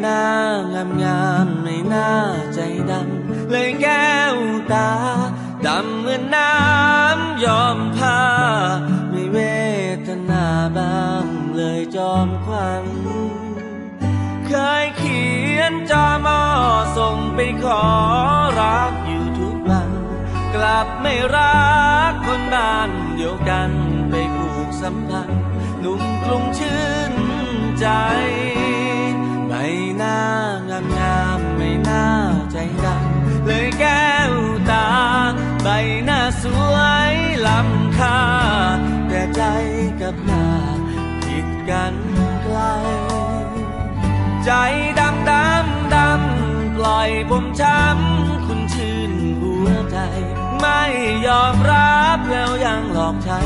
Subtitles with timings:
[0.00, 0.22] หน้า
[0.72, 2.12] งามงามไม่น่า
[2.54, 4.36] ใจดำเลยแก้ว
[4.72, 4.90] ตา
[5.66, 8.20] ดำเหมือนน้ำยอมผ้า
[9.10, 9.38] ไม่เว
[10.06, 11.26] ทนาบ้าง
[11.56, 12.84] เลยจอมควัน
[14.46, 15.24] เคยเขี
[15.56, 16.40] ยนจอมอ
[16.96, 17.84] ส่งไปขอ
[18.60, 19.90] รักอยู่ทุกวัน
[20.54, 21.60] กลับไม่รั
[22.10, 23.70] กคนบ้านเดียวกัน
[24.10, 25.42] ไปผูกสัมพันธ์
[25.80, 27.12] หนุ่มกรุงชื่น
[27.80, 27.86] ใจ
[30.02, 30.20] น้า
[30.68, 32.06] งามงามไม่น่า
[32.52, 34.32] ใจดำเลยแก้ว
[34.70, 34.88] ตา
[35.62, 35.68] ใบ
[36.04, 36.76] หน้าสว
[37.12, 37.14] ย
[37.46, 38.20] ล้ำค่า
[39.08, 39.42] แต่ใจ
[40.00, 40.46] กับหน้า
[41.22, 41.94] ผิดกัน
[42.42, 42.58] ไกล
[44.44, 44.52] ใจ
[44.98, 49.98] ดำดำดำปล่อยผมช้ำคุณชื่นหัวใจ
[50.60, 50.82] ไม่
[51.26, 53.40] ยอมรับแล้วยังหลอกใช้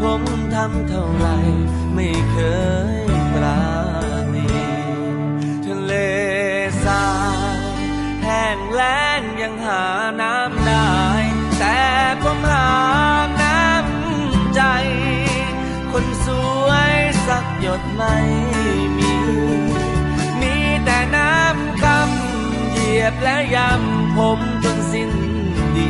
[0.00, 0.22] ผม
[0.54, 1.26] ทำเท่าไร
[1.94, 2.36] ไม่เค
[3.00, 3.11] ย
[8.58, 9.84] งแล้งยังหา
[10.20, 10.92] น้ำได้
[11.58, 11.80] แต่
[12.22, 12.70] ผมหา
[13.42, 14.62] น้ำใจ
[15.92, 16.28] คนส
[16.66, 16.94] วย
[17.26, 18.16] สักหยดไม่
[18.98, 19.14] มี
[20.40, 25.12] มีแต่น้ำคำเหยียบและยำผมจนสิ้น
[25.76, 25.88] ดี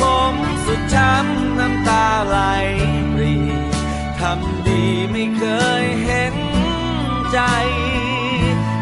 [0.00, 2.38] ผมสุดช้ำน้ำตาไหล
[3.14, 3.34] ปรี
[4.18, 5.44] ทำดีไม่เค
[5.82, 6.36] ยเห็น
[7.32, 7.40] ใจ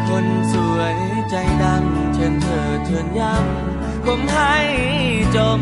[0.07, 0.95] คนสวย
[1.29, 2.06] ใจดำ
[2.89, 4.55] เชิญเธอเชิญย้ำผมให้
[5.35, 5.61] จม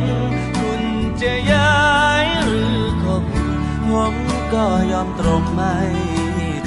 [0.59, 0.81] คุณ
[1.22, 1.80] จะย้า
[2.24, 3.24] ยหรือคบ
[3.90, 4.16] ผม
[4.53, 5.75] ก็ยอมตรงไม่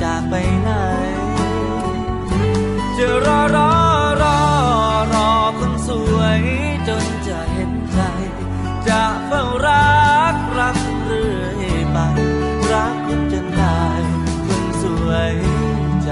[0.02, 0.70] จากไปไหน
[2.96, 3.72] จะรอรอ
[4.22, 4.40] รอ
[5.14, 6.40] รอคนสวย
[6.88, 8.00] จนจะเห็นใจ
[8.88, 9.98] จะเฝ้ารั
[10.32, 11.98] กรักเรื่อยไป
[12.72, 14.02] รักคุณจนตาย
[14.46, 15.34] คนสวย
[16.04, 16.10] ใจ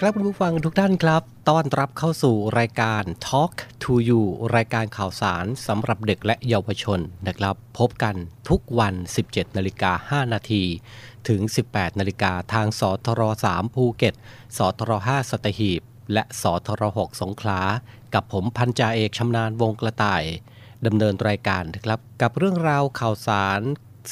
[0.00, 3.52] ดีครับคุณผู้ฟังทุกท่านครับ ต้อนรับเข้าสู่รายการ Talk
[3.82, 4.22] to You
[4.56, 8.14] รายการข่าวสารสำหรับเด็กและเยาวชนนะครับ พบกัน
[8.48, 8.94] ทุกวัน
[9.24, 10.64] 17นาฬิกา5นาที
[11.28, 14.14] ถึง 18นาฬิกาทางสทร3ภูเก็ต
[14.58, 15.82] สทร5สตหีบ
[16.12, 17.60] และสทร6สงขลา
[18.14, 20.24] กับผมพันจ่าเอกชำนาญวงกระต่าย
[20.86, 23.60] ดำเนินรายการนะครับ กับเรื่องราวข่าวสาร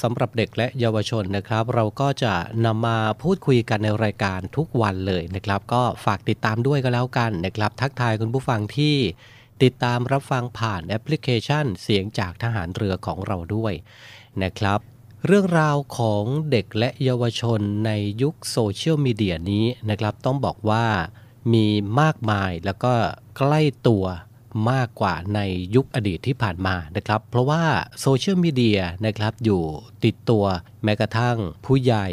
[0.02, 2.34] สำหรับเด็กและเยาวชนนะครับ เราก็จะ
[2.66, 8.96] นำมาพูดคุยกันในรายการทุกวันเลยนะครับ ก็ฝากติดตามด้วยก็แล้วกันนะครับ ทักทายคุณผู้ฟังที่
[9.62, 13.72] ติดตามรับฟังผ่านแอปพลิเคชันเสียงจากทหารเรือของเราด้วย
[14.42, 14.80] นะครับ
[15.26, 17.90] เรื่องราวของเด็กและเยาวชนใน
[18.22, 20.84] ยุคโซเชียลมีเดียนี้นะครับ ต้องบอกว่า
[21.52, 21.66] มี
[22.00, 22.92] มากมายแล้วก็
[23.36, 24.04] ใกล้ตัว
[24.70, 25.40] มากกว่าใน
[25.74, 27.64] ยุคอดีตที่ผ่านมานะครับ เพราะว่า
[28.00, 29.62] โซเชียลมีเดียนะครับอยู่
[30.04, 30.44] ติดตัว
[30.84, 32.06] แม้กระทั่งผู้ใหญ่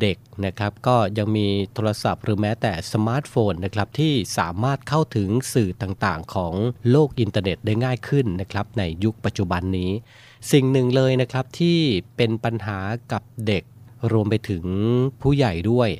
[0.00, 6.54] เด็กนะครับก็ยังมีโทรศัพท์หรือแม้แต่สมาร์ทโฟนนะครับที่สามารถเข้าถึงสื่อต่างๆ ของ
[6.90, 9.90] โลกอินเทอร์เน็ตได้ง่ายขึ้นนะครับในยุคปัจจุบันนี้
[10.52, 11.78] สิ่งหนึ่งเลยนะครับที่
[12.16, 12.78] เป็นปัญหา
[13.12, 13.64] กับเด็ก
[14.12, 14.64] รวมไปถึง
[15.22, 15.90] ผู้ใหญ่ด้วย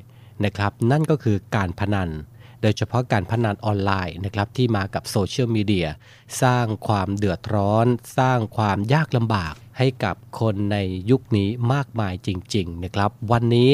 [0.44, 2.10] นะครับนั่นก็คือการพนัน
[2.62, 5.88] โดยเฉพาะการพนันออนไลน์นะครับที่มากับโซเชียลมีเดีย
[6.42, 7.86] สร้างความเดือดร้อน
[8.18, 10.76] สร้างความยากลำบากให้กับคนใน
[11.10, 13.70] ยุคนี้มากมายจริงๆนะครับวันนี้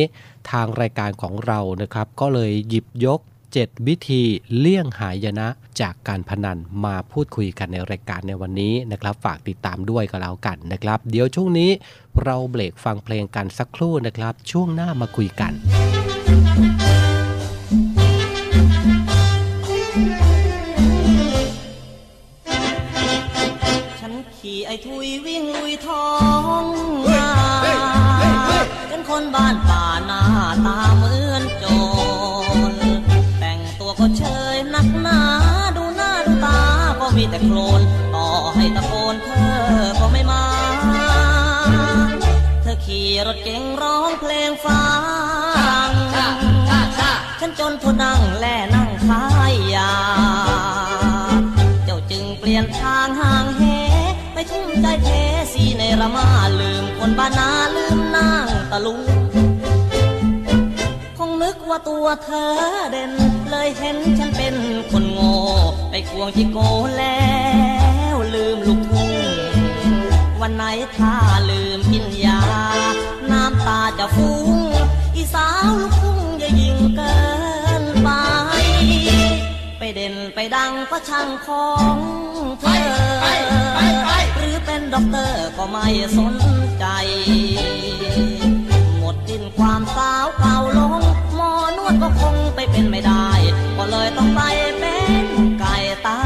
[0.50, 3.20] ทางรายการของเรานะครับก็เลยหยิบยก
[3.54, 4.22] 7 วิธี
[4.56, 5.48] เลี่ยงหายนะ
[5.80, 11.70] จากการพนันมาพูดคุยกันในรายการในวันนี้นะครับฝากติดตามด้วยก็แล้วกันนะครับ เดี๋ยวช่วงนี้
[12.22, 15.52] เราเบรกฟังเพลงกันสักครู่นะครับ ช่วงหน้ามาคุยกัน
[24.66, 26.08] ไอ้ทุยวิ่งลุยท้อ
[26.62, 26.64] ง
[27.12, 27.30] นา
[28.90, 30.22] จนคนบ้านป่าหน้า
[30.66, 31.64] ตาเหมือนโจ
[32.70, 32.74] ร
[33.38, 34.24] แต่งตัวก็เช
[34.54, 35.20] ยนักหนา
[35.76, 36.60] ดูหน้าดูตา
[37.00, 37.80] ก็มีแต่โคลน
[38.14, 39.54] ต่อให้ตะโกนเธอ
[40.00, 40.44] ก็ไม่มา
[42.62, 44.83] เธอขี่รถเก๋งร้องเพลงฟัง
[56.04, 56.28] สีในระมา
[56.60, 59.00] ลืมคนบ้านนาลืมนางตะลุง
[61.18, 62.52] คงนึกว่าตัวเธอ
[62.92, 63.12] เด่น
[63.50, 64.56] เลยเห็นฉันเป็น
[64.90, 65.34] คนโง่
[65.90, 66.58] ไปควงที่โก
[66.98, 67.28] แล้
[68.14, 69.12] วลืมลูกทุ่ง
[70.40, 70.64] วันไหน
[70.96, 71.14] ถ้า
[71.50, 72.40] ลืมกินยา
[73.32, 74.48] น้ำตาจะฟุ้ง
[75.16, 77.16] อีสาวลูกทุ่งอย่ายิงเกิ
[77.82, 78.10] นไป
[79.78, 81.96] ไปเด่นไปดังก็ช่างของ
[82.60, 83.04] เธอ
[84.64, 85.86] เป็นด็อกเตอร์ก็ไม่
[86.18, 86.34] สน
[86.78, 86.86] ใจ
[88.98, 91.02] หมดดินความสาวเก่าลง
[91.36, 93.28] หมอนวดก็คงไปเป็นไม่ได้
[93.76, 94.40] ก็เลยต้องไป
[94.78, 95.26] เป็น
[95.60, 95.74] ไก่
[96.06, 96.18] ตา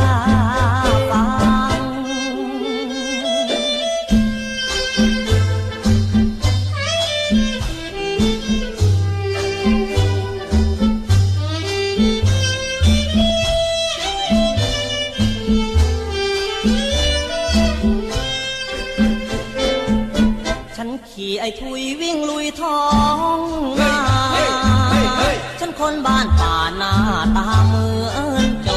[25.92, 26.95] นคนบ้านป่าหน้า
[27.37, 28.71] ตาเหมือนโจ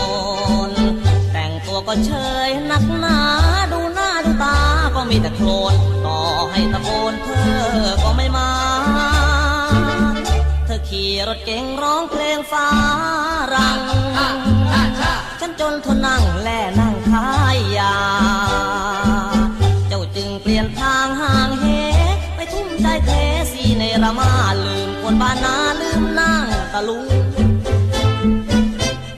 [0.69, 0.71] ร
[1.31, 2.11] แต่งตัวก็เช
[2.47, 3.17] ยนักหนา
[3.71, 4.57] ดูหน้าดูตา
[4.95, 5.73] ก็มีแต่โคลน
[6.05, 6.19] ต่อ
[6.51, 7.51] ให้ตะโกนเธอ
[8.03, 8.49] ก็ไม่มา
[10.65, 12.67] เธอขี่รถเก๋งร้องเพลงฟ้า
[13.53, 13.79] รัง
[15.39, 17.95] ฉันจนทนนั่งแล่นั่งขายยา
[19.87, 21.65] เจ้าจึงเปลี่ยนทางห่างเห
[22.35, 23.09] ไปทุ่มใจเท
[23.51, 24.31] สีในระมา
[24.63, 25.60] ลืมคนบ้านนา
[26.73, 27.05] ตะลุง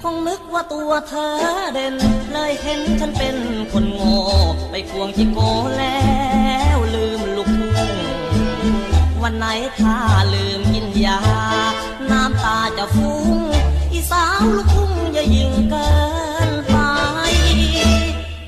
[0.01, 1.33] คงนึกว่าตัวเธอ
[1.73, 1.95] เด่น
[2.33, 3.37] เลยเห็นฉันเป็น
[3.71, 4.15] คนโง่
[4.71, 5.39] ไปควงจิโก
[5.77, 6.07] แล้
[6.75, 7.95] วลืมลูกทุ่ง
[9.23, 9.45] วันไหน
[9.79, 9.97] ถ้า
[10.33, 11.19] ลืมกินยา
[12.11, 13.27] น้ำตาจะฟุ้ง
[13.93, 15.91] อีสาวลูกทุ่งอย่ายิงเกิ
[16.49, 16.75] นไป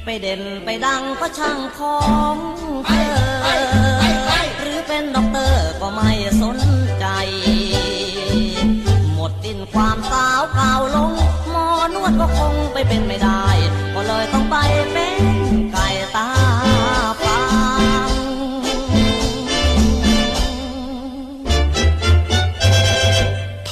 [0.05, 1.99] ไปเด่นไปดังก็ช่างขอ
[2.35, 2.37] ง
[2.87, 3.15] เธอ
[4.59, 6.57] หรือเป็นด็อกเตอร์ก็ไม่สน
[12.77, 13.45] ไปเป็นไม่ได้
[13.93, 14.55] ก็เลยต้องไป
[14.91, 15.23] เป็น
[15.71, 16.29] ไก่ตา
[17.23, 17.41] ฟา
[18.07, 18.09] ง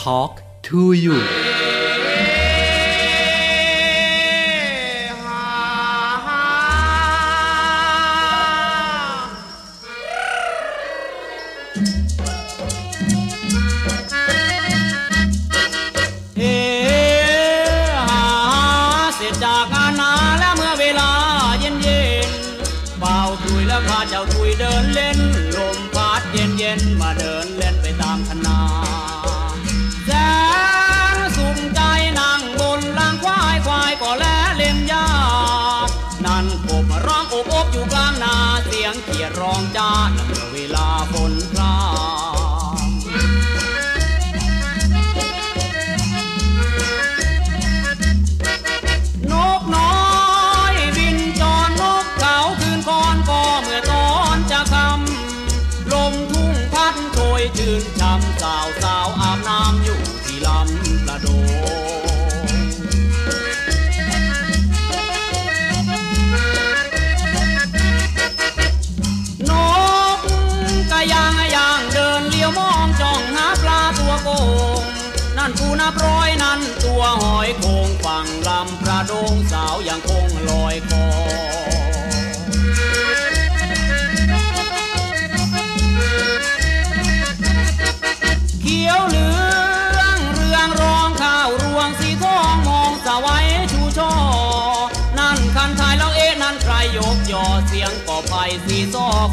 [0.01, 0.33] Talk
[0.67, 1.17] to you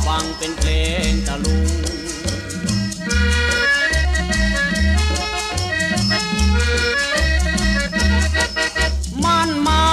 [0.06, 0.70] ฟังเป็นเพล
[1.10, 1.68] งตะลุง
[9.24, 9.88] มันหมา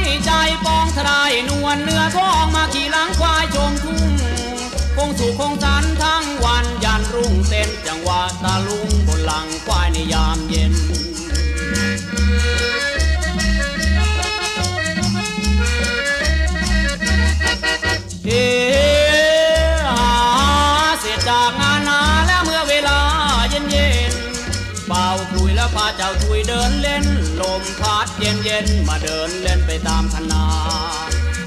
[0.00, 0.30] ยใจ
[0.64, 4.10] ปองทรายนวลเนื้อทองมาขี่หลังควายชมทุ่ง
[4.96, 9.01] คงสู่คงสันทั้งวันยันรุ่งเต้นจังหวะตาลุง
[28.22, 30.44] เย็นเย็นๆมาเดินเล่นไปตามคณา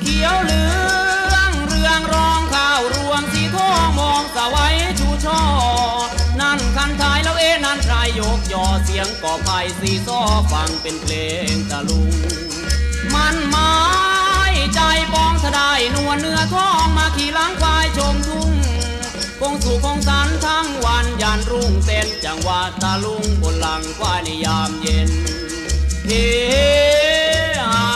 [0.01, 0.63] เขียวเหลื
[1.33, 5.41] องเรืองรองข้าวรวงสีทองมองสวัยชูช่อ
[6.41, 10.19] นั่นคันทายแล้วเอ๊นั่นใครยกยอเสียงก่อไผ่สีซ้อ
[10.51, 11.13] ฟังเป็นเพล
[11.53, 12.13] งตะลุง
[13.13, 13.75] มันหมา
[14.51, 14.79] ยใจ
[15.13, 18.51] ปองทะได้นวลเนื้อทองมาขี่ล้างควายชมทุ่ง
[19.39, 25.11] คงสู่คงสันทั้งวันยันรุ่งเต้นจังหวะตาลุงบนหลังควายในยามเย็น
[26.09, 26.13] เฮ
[27.59, 27.87] หา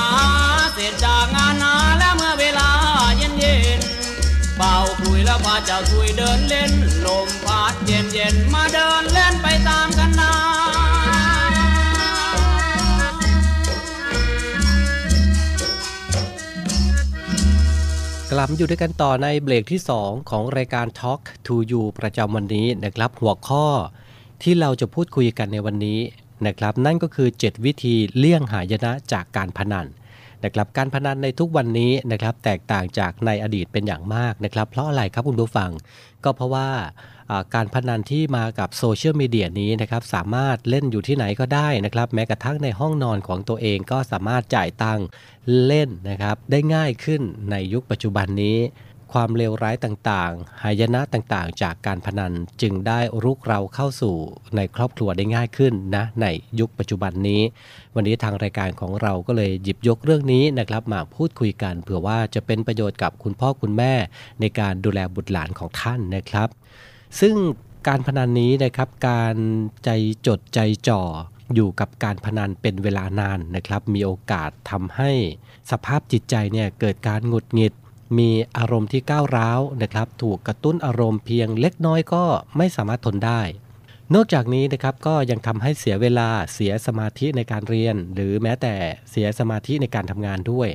[0.73, 2.69] เสร็จจากงานนาแล้วเมื่อเวลา
[3.17, 3.79] เย็นเย็น
[4.57, 6.71] เป่าคุยแล้วพาเจ้าคุยเดินเล่น
[7.05, 10.31] ลมพัดเย็นเย็นมาเดินเล่นไปตามกันนา
[18.39, 23.65] ลับอยู่ด้วยกันต่อในเบรกที่ 2 ของรายการ Talk to You ประจำวันนี้นะครับ หัวข้อ
[24.41, 25.99] ที่เราจะพูดคุยกันในวันนี้
[26.47, 29.87] นะครับ นั่นก็คือ 7 วิธีเลี่ยงหายนะจากการพนัน
[30.43, 35.71] นะครับการพนันในทุกวันนี้นะครับแตกต่างจากในอดีตเป็นอย่างมากนะครับ เพราะอะไรครับคุณผู้ฟัง
[36.23, 36.69] ก็เพราะว่า
[37.55, 45.05] การพนันที่มากับโซเชียลมีเดียนี้นะครับสามารถเล่นอยู่ที่ไหนก็ได้นะครับ แม้กระทั่งในห้องนอนของตัวเองก็สามารถจ่ายตังค์
[45.65, 48.57] เล่นนะครับ ได้ง่ายขึ้นในยุคปัจจุบันนี้
[49.11, 54.15] ความเลวร้ายต่างๆ หายนะต่างๆ จากการพนันจึงได้รุกเราเข้าสู่
[54.55, 56.27] ในครอบครัวได้ง่ายขึ้นนะใน
[56.59, 57.41] ยุคปัจจุบันนี้
[57.95, 63.93] วันนี้ทางรายการของเราก็เลยหยิบยกเรื่องนี้นะครับมาพูดคุยกันเผื่อว่าจะเป็นประโยชน์กับคุณพ่อคุณแม่
[64.39, 66.49] ในการดูแลบุตรหลานของท่านนะครับ
[67.19, 67.35] ซึ่ง
[67.87, 69.35] การพนันนี้นะครับการ
[69.85, 69.89] ใจ
[70.27, 71.01] จดใจจ่อ
[71.55, 75.11] อยู่กับการพนันเป็นเวลานานนะครับ มีโอกาสทำให้
[75.71, 77.73] สภาพจิตใจเนี่ยเกิดการหงุดหงิด
[78.17, 82.23] มีอารมณ์ที่ก้าวร้าวนะครับ ถูกกระตุ้นอารมณ์เพียงเล็กน้อยก็
[82.57, 83.41] ไม่สามารถทนได้
[84.15, 88.75] นอกจากนี้นะครับก็ยังทำให้เสียเวลาเสียสมาธิในการเรียน หรือแม้แต่
[89.09, 90.69] เสียสมาธิในการทำงานด้วย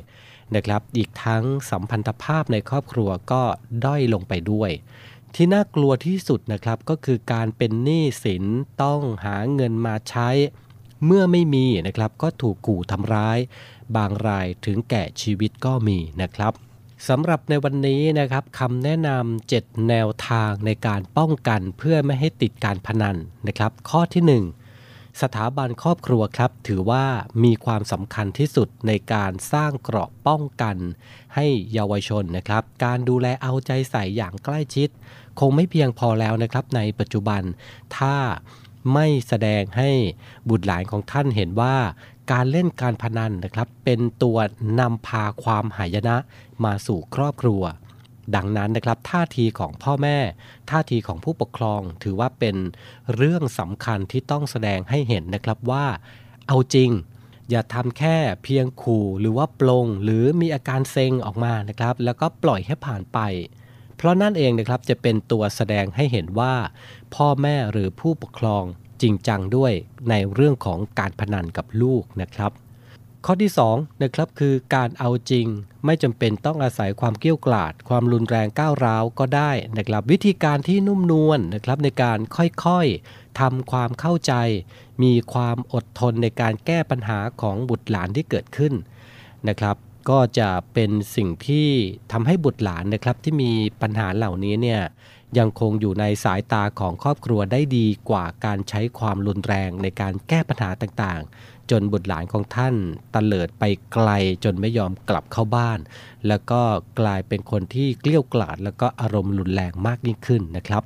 [0.55, 3.43] นะครับ อีกทั้งสัมพันธภาพในครอบครัวก็
[3.85, 4.71] ด้อยลงไปด้วย
[5.35, 8.43] ที่น่ากลัวที่สุดนะครับก็คือการเป็นหนี้สิน
[8.83, 10.29] ต้องหาเงินมาใช้
[11.05, 13.39] เมื่อไม่มีนะครับก็ถูกขู่ทำร้าย
[13.95, 16.53] บางรายถึงแก่ชีวิตก็มีนะครับ
[17.07, 24.43] สำหรับในวันนี้นะครับคำแนะนำ7แนวทางในการป้องกันเพื่อไม่ให้ติดการพนันนะครับ ข้อที่
[24.77, 27.05] 1 สถาบันครอบครัวครับ ถือว่า
[27.43, 30.77] มีความสำคัญที่สุดในการสร้างเกราะป้องกัน
[31.35, 34.89] ให้เยาวชนนะครับ การดูแลเอาใจใส่อย่างใกล้ชิด
[35.39, 37.41] คงไม่เพียงพอแล้วนะครับ ในปัจจุบัน
[37.97, 38.15] ถ้า
[38.93, 39.89] ไม่แสดงให้
[40.49, 41.75] บุตรหลานของท่านเห็นว่า
[42.31, 44.37] การเล่นการพนันนะครับ เป็นตัว
[44.79, 46.15] นำพาความหายนะ
[46.63, 47.63] มาสู่ครอบครัว
[48.35, 50.17] ดังนั้นนะครับท่าทีของพ่อแม่
[50.69, 52.55] ท่าทีของผู้ปกครองถือว่าเป็น
[53.15, 55.85] เรื่องสำคัญที่ต้องแสดงให้เห็นนะครับว่า
[56.47, 56.91] เอาจริง
[57.49, 63.19] อย่าทำแค่เพียงขู่หรือว่าปลง หรือมีอาการเซ็งออกมานะครับ แล้วก็ปล่อยให้ผ่านไป
[63.97, 66.53] เพราะนั่นเองนะครับจะเป็นตัวแสดงให้เห็นว่า
[67.15, 68.63] พ่อแม่หรือผู้ปกครอง
[69.01, 69.71] จริงจังด้วย
[70.09, 72.51] ในเรื่องของการพนันกับลูกนะครับ
[73.25, 75.47] ข้อที่2นะครับคือการเอาจริง
[75.85, 84.33] ไม่จำเป็นต้องอาศัยความเกี้ยวกราดความรุนแรงก้าวร้าวก็ได้นะครับ วิธีการที่นุ่มนวลนนะครับในการค่อยๆทำความเข้าใจ
[85.03, 88.73] มีความอดทนในการแก้ปัญหาของบุตรหลานที่เกิดขึ้น
[89.47, 89.75] นะครับ
[90.09, 91.67] ก็จะเป็นสิ่งที่
[92.11, 94.81] ทำให้บุตรหลานนะครับที่มีปัญหาเหล่านี้เนี่ย
[95.37, 102.75] ยังคงอยู่ในสายตาของครอบครัวได้ดีกว่าการใช้ความรุนแรงในการแก้ปัญหาต่างๆ จนบุตรหลานของท่าน
[103.15, 103.63] ตะเลิดไป
[103.93, 104.09] ไกล
[104.43, 105.79] จนไม่ยอมกลับเข้าบ้าน
[106.27, 106.61] แล้วก็
[106.99, 110.83] กลายเป็นคนที่เกลี้ยกล่อมแล้วก็อารมณ์รุนแรงมากยิ่งขึ้นนะครับ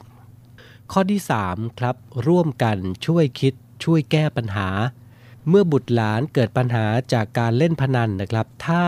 [0.92, 1.96] ข้อที่ 3 ครับ
[2.28, 3.54] ร่วมกันช่วยคิด
[3.84, 4.70] ช่วยแก้ปัญหา
[5.48, 8.84] เมื่อบุตรหลานเกิดปัญหาจากการเล่นพนันนะครับ ถ้า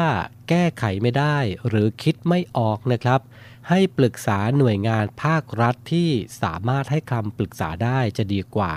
[0.49, 3.19] แก้ไขไม่ได้หรือคิดไม่ออกนะครับ
[3.69, 6.09] ให้ปรึกษาหน่วยงานภาครัฐที่
[6.41, 8.73] สามารถให้คำปรึกษาได้จะดีกว่า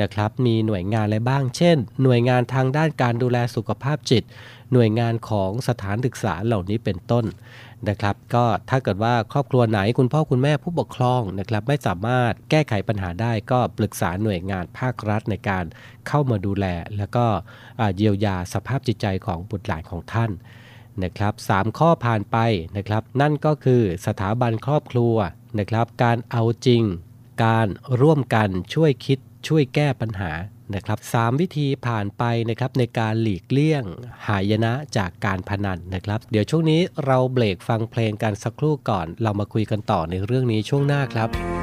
[0.00, 4.22] นะครับมีหน่วยงานอะไรบ้าง เช่น หน่วยงานทางด้านการดูแลสุขภาพจิต
[4.72, 7.24] หน่วยงานของสถานศึกษาเหล่านี้เป็นต้น
[7.88, 15.64] นะครับ ก็ถ้าเกิดว่าครอบครัวไหนคุณพ่อคุณแม่ผู้ปกครองนะครับ ไม่สามารถแก้ไขปัญหาได้ก็ปรึกษาหน่วยงานภาครัฐในการ
[16.08, 17.24] เข้ามาดูแล แล้วก็
[17.96, 20.30] เยียวยาสภาพจิตใจของบุตรหลานของท่าน
[21.04, 22.36] นะครับสามข้อผ่านไป
[22.76, 25.14] นะครับ นั่นก็คือสถาบันครอบครัว
[25.58, 26.82] นะครับ การเอาจริง
[27.44, 27.66] การ
[28.00, 30.32] ร่วมกันช่วยคิดช่วยแก้ปัญหา
[30.74, 33.84] นะครับสวิธีผ่านไปนะครับในการหลีกเลี่ยง
[34.28, 41.57] หายนะจากการพนันนะครับ เดี๋ยวช่วงนี้เราเบรกฟังเพลงกันสักครู่ก่อน เรามาคุยกันต่อในเรื่องนี้ช่วงหน้าครับ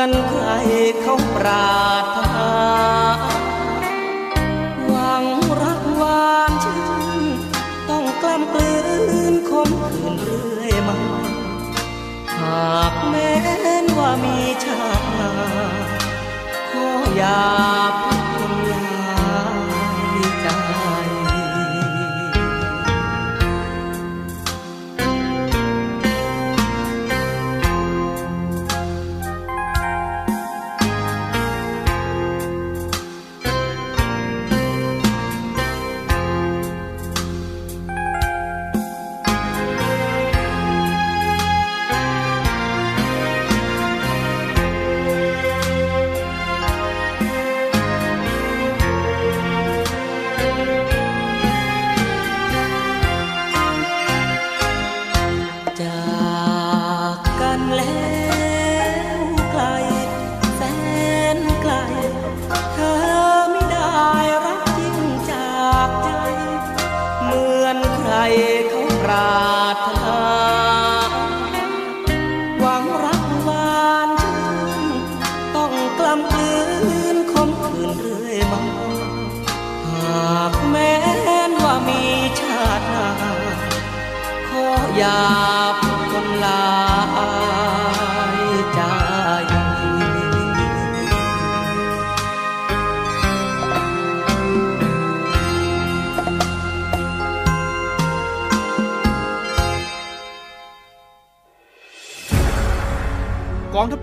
[0.00, 0.48] อนใคร
[1.00, 1.80] เขาปรา
[2.14, 2.50] ถนา
[4.86, 5.24] หวัง
[5.62, 6.84] รักหวานชื่
[7.20, 7.24] น
[7.88, 8.72] ต้องกล้ำกลื
[9.32, 10.96] นคมขืนเรื่อยมา
[12.36, 13.32] หากแม้
[13.82, 15.06] นว่ามีชาติ
[16.70, 17.79] ขออย่า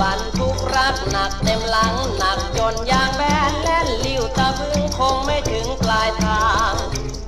[0.00, 6.72] บรรทุกรักหนักเต็มหลังหนักจนยางแบนแล่นลิ้วตะพึงคงไม่ถึงปลายทาง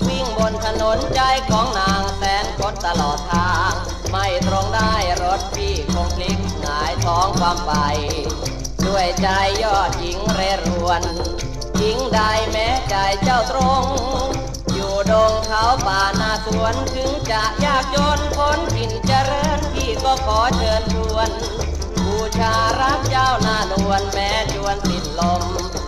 [0.07, 3.73] วิ่งบนถนนใจของนางแสนคดตลอดทาง
[4.11, 7.73] ไม่ตรงได้รถพี่คงพลิกหงายท้องความไป
[8.87, 9.29] ด้วยใจ
[9.63, 11.03] ยอดหญิงเรรวน
[11.79, 13.85] หญิงใดแม้ใจเจ้าตรง
[14.73, 21.31] อยู่ดงเขาป่านาสวนถึงจะยากจนพ้นถิ่นเจริญพี่ก็ขอเชิญชวน
[22.39, 25.43] ชารักเจ้าหน้าลวนแม้จวนสิ้นลม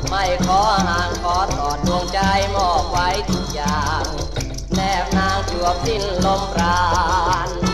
[0.09, 2.19] ไม่ขอห่างขอตอดดวงใจ
[2.55, 4.05] มอบไว้ทุกอย่าง
[4.75, 6.81] แนบนางจวบสิ้นลมปรา
[7.47, 7.72] ณ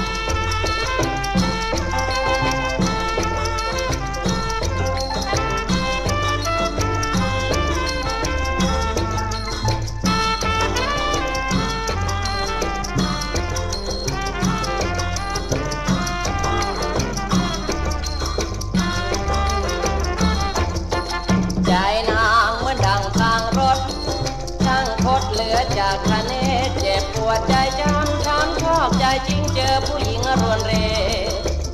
[29.19, 30.73] จจริงเจอผู้หญิงรวนเร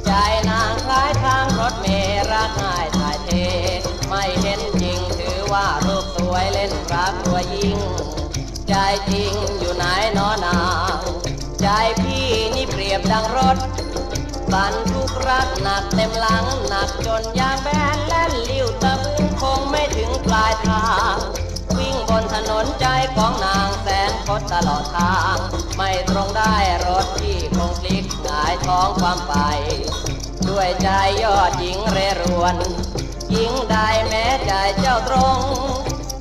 [0.07, 0.11] ใจ
[0.51, 1.87] นางคล้ายทางรถเม
[2.33, 3.31] รักง่ายถ่ายเท
[4.09, 7.79] ไม่เห็นจริงถือว่ารูปสวยเล่นรักตัวยิ่ง
[8.69, 8.75] ใจ
[9.13, 9.85] จริงอยู่ไหน
[10.17, 10.61] นอนา
[10.97, 10.99] ง
[11.61, 11.67] ใจ
[12.01, 13.57] พี่นี่เปรียบดังรถ
[14.53, 21.17] บรรทุกรักหนักเต็มหลังหนักจนยางแบนแล่นลิ้วตะบึงคงไม่ถึงปลายทาง
[21.79, 25.37] วิ่งบนถนนใจของนางแสนคดตลอดทาง
[25.77, 26.55] ไม่ตรงได้
[26.87, 29.35] รถที่คงพลิกหงายท้องความไป
[30.49, 30.89] ด้วยใจ
[31.23, 32.57] ยอดหญิงเรรวน
[33.31, 33.77] หญิงใด
[34.09, 35.39] แม้ใจเจ้าตรง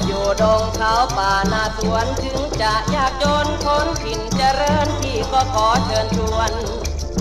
[0.05, 6.51] อยู่ดงเขาป่านาสวนถึงจะยากจนคนถิ่นเจริญที่ก็ขอเชิญชวน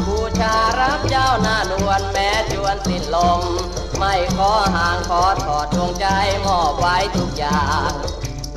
[0.06, 3.42] บูชารักเจ้าหน้านวลแม้จวนสิ้นลม
[3.98, 6.06] ไไม่ขอห่างขอถอดดวงใจ
[6.46, 7.92] มอบไว้ทุกอย่าง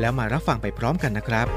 [0.00, 1.48] แล้วมารับฟังไปพร้อมกันนะครับ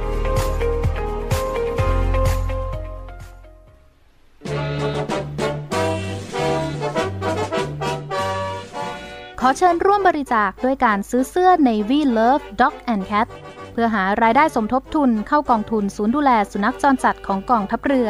[9.43, 13.27] ขอเชิญร่วมบริจาคด้วยการซื้อเสื้อ Navy Love Dog and Cat
[13.71, 18.09] เพื่อหารายได้สมทบทุนเข้ากองทุนศูนย์ดูแลสุนัขจรจัดของกองทัพเรือ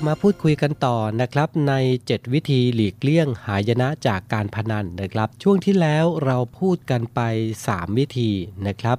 [0.00, 1.74] บมาพูดคุยกันต่อนะครับ ใน
[2.06, 7.20] 7 วิธีหลีกเลี่ยงหายนะจากการพนันนะครับ ช่วงที่แล้วเราพูดกันไป
[7.62, 8.30] 3 วิธี
[8.66, 8.98] นะครับ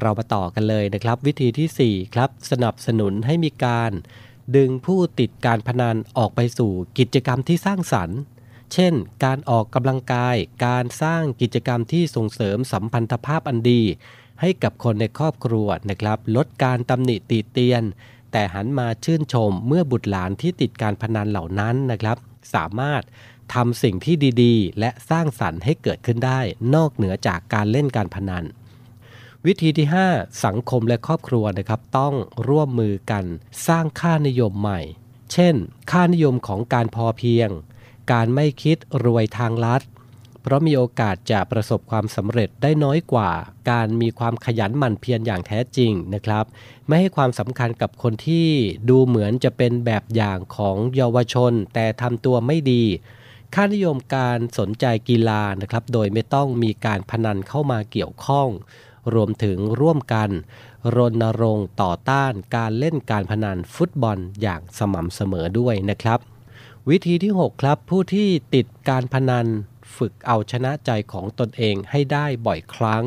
[0.00, 3.92] เรามาต่อกันเลยนะครับ วิธีที่ 4 ครับ สนับสนุนให้มีการ
[4.56, 8.18] ดึงผู้ติดการพนันออกไปสู่กิจกรรมที่สร้างสรรค์
[8.72, 13.82] เช่น การออกกำลังกาย การสร้างกิจกรรมที่ส่งเสริมสัมพันธภาพอันดี
[14.40, 17.82] ให้กับคนในครอบครัวนะครับ ลดการตำหนิตีเตียน
[18.32, 22.16] แต่หันมาชื่นชมเมื่อบุตรหลานที่ติดการพนันเหล่านั้นนะครับ
[22.54, 23.02] สามารถ
[23.54, 26.40] ทำสิ่งที่ดีๆ และสร้างสรรค์ให้เกิดขึ้นได้
[26.74, 28.44] นอกเหนือจากการเล่นการพนัน
[29.46, 32.14] วิธีที่ 5 สังคมและครอบครัวนะครับ ต้อง
[32.48, 33.24] ร่วมมือกัน
[33.66, 34.80] สร้างค่านิยมใหม่
[35.32, 35.54] เช่น
[35.90, 37.48] ค่านิยมของการพอเพียง
[38.12, 39.82] การไม่คิดรวยทางลัด
[40.46, 43.30] เพราะมีโอกาสจะประสบความสำเร็จได้น้อยกว่า
[43.70, 46.44] การมีความขยันหมั่นเพียรอย่างแท้จริงนะครับ
[46.86, 48.48] ไม่ให้ความสำคัญกับคนที่
[48.88, 52.84] ดูเหมือนจะเป็นแบบอย่างของเยาวชน แต่ทำตัวไม่ดี
[53.54, 58.48] ค่านิยมการสนใจกีฬานะครับ โดยไม่ต้องมีการพนันเข้ามาเกี่ยวข้อง
[59.14, 60.30] รวมถึงร่วมกัน
[60.96, 66.18] รณรงค์ต่อต้านการเล่นการพนันฟุตบอลอย่างสม่ำเสมอด้วยนะครับ
[66.88, 69.48] วิธีที่ 6 ครับ ผู้ที่ติดการพนัน
[69.96, 73.04] ฝึกเอาชนะใจของตนเองให้ได้บ่อยครั้ง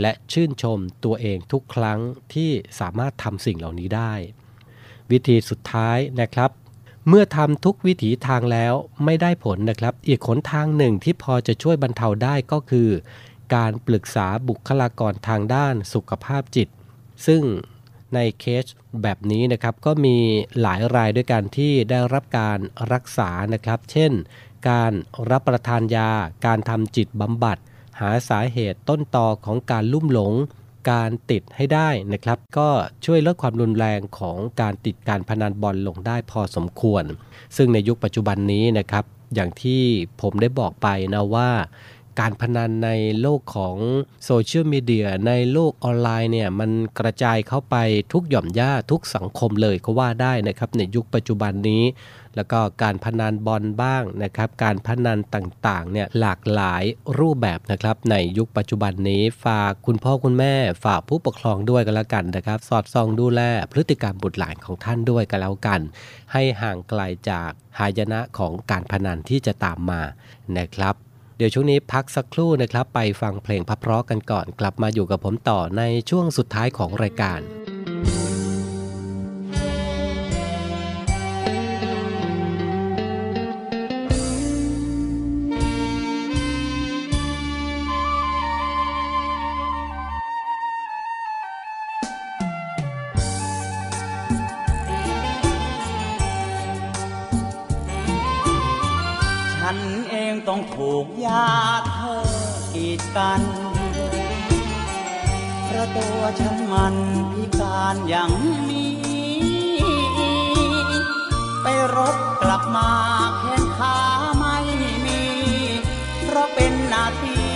[0.00, 1.98] และชื่นชมตัวเองทุกครั้ง
[2.34, 4.12] ที่สามารถทำสิ่งเหล่านี้ได้
[5.10, 6.50] วิธีสุดท้ายนะครับ
[7.08, 12.88] เมื่อทำทุกวิถีทางแล้วไม่ได้ผลนะครับ อีกขนทางหนึ่งที่พอจะช่วยบรรเทาได้ก็คือ
[13.54, 16.68] การปรึกษาบุคลากรทางด้านสุขภาพจิต
[17.26, 17.42] ซึ่ง
[18.14, 18.64] ในเคส
[19.02, 20.16] แบบนี้นะครับก็มี
[20.60, 22.58] หลายรายด้วยกันที่ได้รับการ
[22.92, 24.12] รักษานะครับ เช่น
[24.68, 24.92] การ
[25.30, 26.10] รับประทานยา
[26.46, 27.58] การทำจิตบำบัด
[28.00, 30.32] หาสาเหตุต้นตอของการลุ่มหลง
[30.90, 32.68] การติดให้ได้นะครับ ก็
[33.04, 37.04] ช่วยลดความรุนแรงของการติดการพนันบอลลงได้พอสมควร
[37.56, 39.82] ซึ่งในยุคปัจจุบันนี้นะครับ อย่างที่
[40.20, 41.50] ผมได้บอกไปนะว่า
[42.20, 43.76] การพนันในโลกของ
[44.24, 47.76] โซเชียลมีเดียในโลกออนไลน์เนี่ยมันกระจายเข้าไป
[48.12, 51.82] ทุกหย่อมย่าทุกสังคมเลยก็ว่าได้นะครับ ในยุคปัจจุบันนี้
[52.36, 56.82] แล้วก็การพนันบอลบ้างนะครับ การพนันต่างๆเนี่ยหลากหลาย
[57.18, 63.40] รูปแบบนะครับในยุคปัจจุบันนี้ฝากคุณพ่อคุณแม่ฝากผู้ปกครองด้วยกันแล้วกันนะครับ สอดส่องดูแล
[63.72, 65.80] พฤติกรรมบุตรหลานของท่านด้วยกันแล้วกัน
[66.32, 70.02] ให้ห่างไกลจากหายนะของการพนันที่จะตามมา
[70.58, 70.94] นะครับ
[71.36, 77.40] เดี๋ยวช่วงนี้พักสักครู่นะครับ ไปฟังเพลงเพราะกันก่อน กลับมาอยู่กับผมต่อในช่วงสุดท้ายของรายการ
[101.04, 101.46] กญา
[101.94, 102.18] เธอ
[102.74, 103.42] กีดกัน
[105.64, 106.94] เพราะตัวฉันมัน
[107.32, 108.32] พิการอย่าง
[108.70, 108.94] นี้
[111.62, 111.66] ไป
[111.96, 112.90] รบกลับมา
[113.38, 113.98] แขนขา
[114.38, 114.56] ไม่
[115.04, 115.22] มี
[116.22, 117.54] เพราะเป็นหน้าที่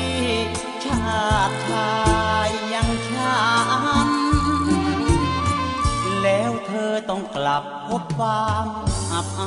[0.84, 1.92] ชาติชา
[2.48, 3.38] ยยังฉั
[4.06, 4.08] น
[6.22, 8.66] แล้วเธอต้องกลับพบความ
[9.12, 9.40] อับอ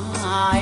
[0.45, 0.61] าย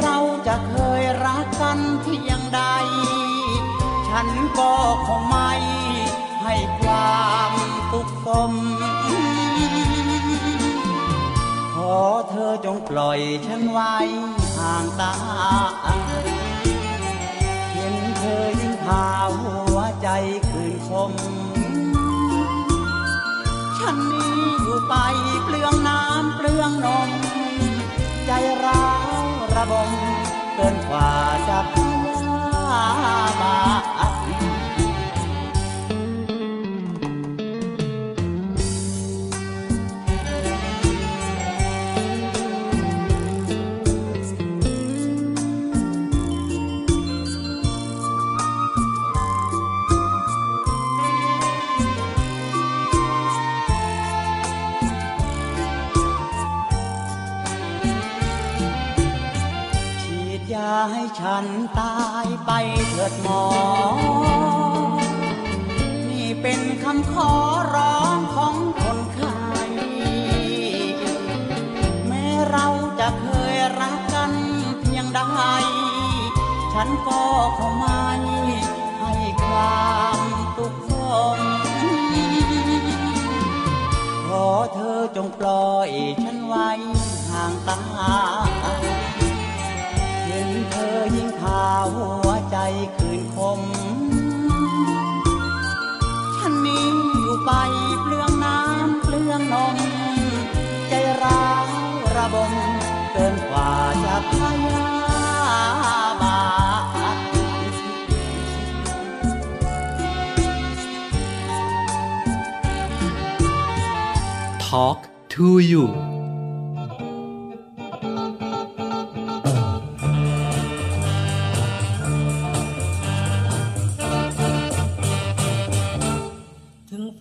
[0.00, 2.60] เราจะเคยรักกันเพียงใด
[4.08, 4.28] ฉัน
[4.58, 4.72] ก็
[5.06, 5.52] คงไม่
[6.42, 7.52] ให้ความ
[7.90, 8.52] สุขสม
[11.74, 11.96] ขอ
[12.30, 13.96] เธอจงปล่อยฉันไว้
[14.56, 15.14] ห่างตา
[17.72, 19.06] เห็นเธอยิ่งพา
[19.40, 20.08] หัวใจ
[20.48, 21.12] คืนคม
[23.78, 24.94] ฉันนี้อยู่ไป
[25.44, 27.10] เปลืองน้ำเปลืองนม
[28.26, 28.30] ใจ
[28.64, 29.01] ร้าว
[29.56, 29.90] ระบม
[30.54, 31.08] เกินกว่า
[31.48, 32.84] จะพา
[33.40, 34.01] มา
[61.26, 61.46] ฉัน
[61.80, 62.50] ตายไป
[62.90, 63.44] เถิดหมอ
[66.08, 67.32] นี่เป็นคำขอ
[67.74, 69.36] ร้องของคนไข้
[72.06, 72.66] แม้เรา
[73.00, 74.32] จะเคยรักกัน
[74.80, 75.20] เพียงใด
[76.74, 77.22] ฉันก็
[77.58, 78.04] คงไม่
[78.98, 79.14] ให้
[79.44, 80.20] ความ
[80.56, 80.92] ทุกข์ท
[81.38, 81.40] น
[84.26, 85.90] ขอเธอจงปล่อย
[86.22, 86.70] ฉันไว้
[87.30, 87.80] ห่างตา
[90.82, 91.62] อยิ่งพา
[91.94, 92.56] หัวใจ
[92.96, 93.60] คืนคม
[96.36, 96.86] ฉันนี้
[97.20, 97.50] อยู่ไป
[98.02, 99.76] เปลืองน้ำเปลืองนม
[100.88, 101.66] ใจร้าว
[102.16, 102.52] ระบม
[103.12, 103.70] เกินกว่า
[104.04, 104.32] จะพ
[104.66, 104.86] ยา
[106.22, 106.40] บา
[106.84, 107.16] ท
[114.64, 115.00] Talk
[115.34, 116.11] to you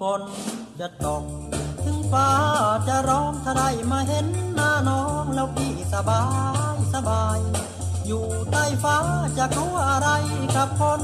[0.01, 0.23] ฝน
[0.79, 1.23] จะตก
[1.83, 2.29] ถึงฟ้า
[2.87, 6.23] จะร้องถ้าได้มาเห็นหน้าน้องแล้วพี่สบา
[6.75, 7.39] ยสบาย
[8.07, 8.97] อยู่ใต้ฟ้า
[9.37, 10.09] จะกลัวอะไร
[10.55, 11.01] กับคน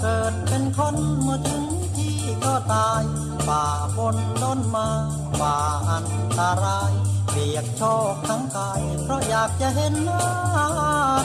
[0.00, 1.64] เกิดเป็นคนเมื่อถึง
[1.96, 3.02] ที่ก็ตาย
[3.46, 3.64] ฝ่า
[3.96, 4.88] ฝนต้นมา
[5.40, 5.56] ฝ่า
[5.90, 6.06] อัน
[6.38, 6.92] ตราย
[7.30, 7.82] เปียกโช
[8.14, 10.24] กทั้งกาย เพราะอยากจะเห็นหน้า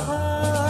[0.05, 0.09] เธ
[0.67, 0.68] อ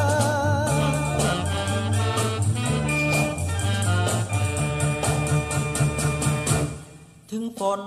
[7.33, 7.79] ถึงฝน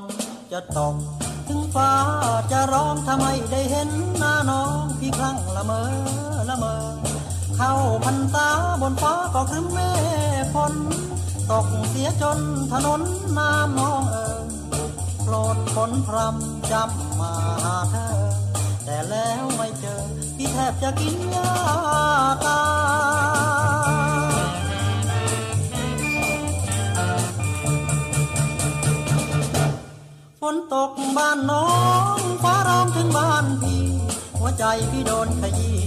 [0.53, 0.97] จะตก
[1.49, 1.93] ถึงฟ้า
[2.53, 5.83] จะร้องทำไมได้เห็นหน้าน้องพี่ครั้งละเมอ
[6.49, 6.75] ละเมอ
[7.57, 7.73] เข้า
[8.05, 8.49] พันตา
[8.81, 9.79] บนฟ้าก็ครึ้มเม
[10.43, 10.75] ฆฝน
[11.51, 12.39] ตกเสียจน
[12.73, 13.03] ถนน
[13.39, 14.47] น้ำน้องเอ๋ย
[15.23, 17.33] โปรดฝนพรำจำมา
[17.65, 18.09] หาเธอ
[18.85, 20.03] แต่แล้วไม่เจอ
[20.37, 21.51] พี่แทบจะกินยา
[22.47, 22.61] ตา
[23.11, 23.12] ย
[30.47, 31.67] ฝนตกบ้านน้อ
[32.17, 33.85] งฟ้าร้องถึงบ้านพี่
[34.39, 35.81] หัวใจพี่โดนขยี้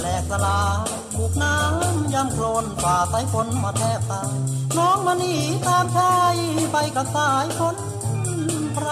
[0.00, 0.78] แหลกสลาย
[1.16, 4.32] บุกน้ำย่ำโคลนฝ่าสายฝนมาแทบตาย
[4.78, 5.34] น้องมาหนี
[5.66, 6.36] ตามชาย
[6.72, 7.76] ไปกับสายฝน
[8.76, 8.88] พร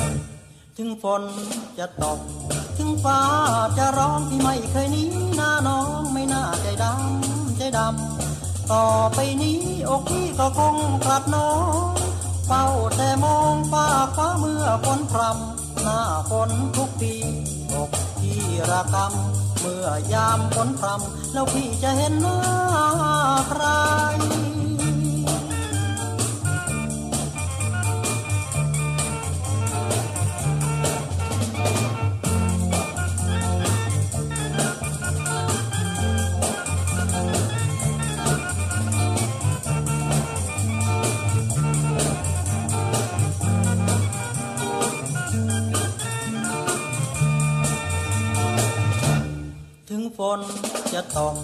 [0.00, 1.22] ำถึงฝน
[1.78, 2.20] จะตก
[2.78, 3.20] ถึงฟ้า
[3.78, 8.13] จะร้องที่ไม่เคยหนี้หน้าน้องไม่น่าใจดำใจดำ
[8.72, 11.50] ต่อไปนี้อกพี่ก็คงกลับน้อ
[11.92, 11.94] ง
[12.46, 12.64] เฝ้า
[12.96, 13.86] แต่มองฟ้า
[14.16, 16.00] ฟ้าเมื่อฝนพรำหน้า
[16.30, 17.14] ฝนทุกปี
[17.74, 17.90] อก
[18.20, 22.38] พี่ระกำเมื่อยามฝนพรำแล้วพี่จะเห็นหน้า
[23.48, 23.62] ใคร
[50.94, 51.36] จะตก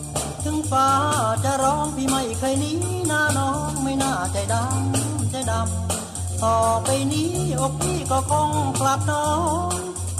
[0.44, 0.88] ถึงฟ้า
[1.44, 2.72] จะร้องพี่ไม่เคยหนี
[3.08, 9.28] หน้าน้องไม่น่าใจดำใจดำต่อไปนี้อกพี่ก็คงกลับน้อ
[9.68, 9.72] ง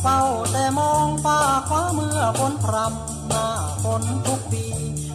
[0.03, 0.21] เฝ้า
[0.53, 3.47] แต่มองฟ้าคว้าเมื่อฝนพรำหน้า
[3.85, 4.65] ฝนทุกปี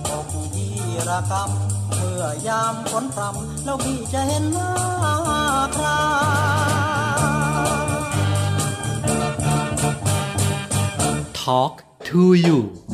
[0.07, 0.75] อกพี่
[1.09, 4.71] ระกำเมื่อยามฝนพรำแล้วพี่จะเห็นหน้า
[5.73, 5.87] ใคร
[11.41, 11.75] Talk
[12.09, 12.84] to you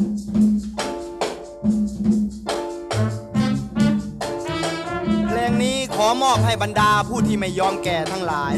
[6.52, 8.54] ให้บรรดาผู้ที่ไม่ยอมแก่ทั้งหลาย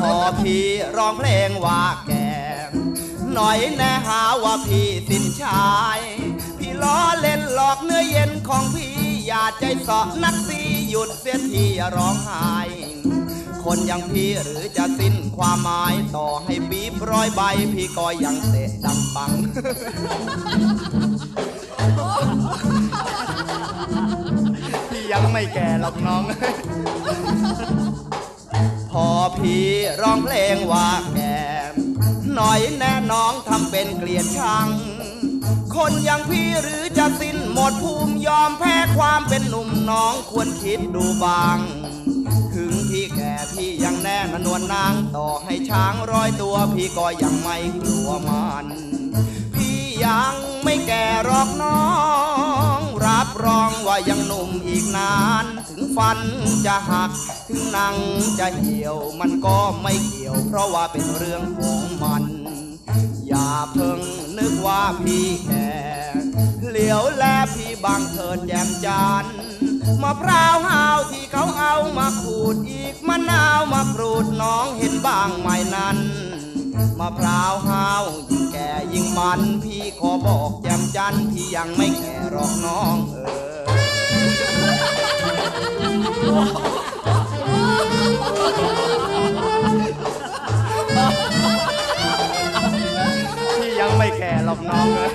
[0.00, 0.64] พอพี่
[0.96, 2.28] ร้องเพลงว่าแก่
[3.34, 5.98] หน่อยแน่หาว่าพี่สิ้นชาย
[6.58, 8.94] พี่ล้อเล่นหลอกเนื้อเย็นของพี่
[9.26, 12.52] อย่าใจสาะนักสีหยุดเสียที่ร้องไห้
[13.64, 17.42] คนอย่างพี่หรือจะสิ้นความหมายต่อให้ปีบร้อยใบ
[17.72, 19.32] พี่ก็ยังเตะดังปัง
[24.90, 26.22] พี่ยังไม่แก่หรอกน้อง
[28.90, 29.08] พอ
[29.38, 29.64] พี่
[30.00, 31.38] ร้องเพลงว่าแก่
[32.34, 34.68] หน่อยแน่น้องทำเป็นเกลียดชัง
[35.74, 41.58] คนอย่างพี่หรือจะสิ้นหมดภูมิยอมแพ้ความเป็นหนุ่มน้องควรคิดดูบ้าง
[42.54, 48.66] ถึงพี่แก่พี่ยังแน่นนวลนาง ต่อให้ช้างร้อยตัวพี่ก็ยังไม่กลัวมัน
[50.08, 50.34] ยัง
[50.64, 51.82] ไม่แก่หรอกน้อ
[52.78, 56.18] ง รับรองว่ายังหนุ่มอีกนาน ถึงฟัน
[56.66, 57.10] จะหัก
[57.48, 57.96] ถึงหนัง
[58.38, 62.24] จะเหี่ยว มันก็ไม่เกี่ยว เพราะว่าเป็นเรื่องของมัน
[63.28, 64.00] อย่าเพิ่ง
[64.38, 65.72] นึกว่าพี่แก่
[66.70, 69.24] เหลียวแลพี่บางเถิดแจ่มจัน
[70.02, 75.98] มะพร้าวหาวที่เขาเอามาขูดอีกมะนาวมากรูดน้องเห็นบ้างไหมนั้น
[76.98, 84.68] มะพร้าวหาวยิ่งแก่ยิ่งมัน พี่ขอบอกแจ่มจันพี่ยังไม่แก่หรอกน้องเออ
[93.58, 95.12] พี่ยังไม่แก่หรอกน้องเลย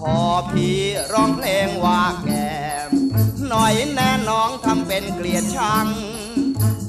[0.00, 0.18] พอ
[0.52, 0.78] พี่
[1.12, 2.48] ร้องเพลงว่าแก่
[3.48, 5.86] หน่อยแน่น้องทำเป็นเกลียดชัง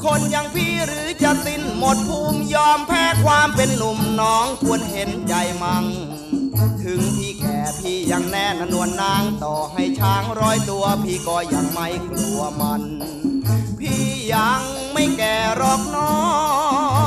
[0.04, 5.34] คนอย่างพี่หรือจะสิ้นหมดภูมิยอมแพ้ความเป็นหนุ่มน้องควรเห็นใจ
[5.64, 5.86] มัง
[6.84, 12.82] ถึงพี่แก่พี่ยังแน่นนวลนางต่อให้ช้างร้อยตัว พี่ก็ยังไม่กลัวมัน
[13.80, 14.62] พี่ยัง
[14.94, 16.16] ไม่แก่หรอกน้อ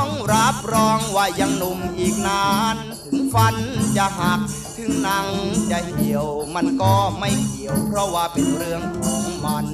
[0.05, 2.75] ง รับรองว่ายังหนุ่มอีกนาน
[3.05, 3.55] ถึงฟัน
[3.97, 4.39] จะหัก
[4.77, 5.27] ถึงหนัง
[5.71, 9.65] จะเหี่ยวมันก็ไม่เกี่ยว เพราะว่าเป็นเรื่องของมัน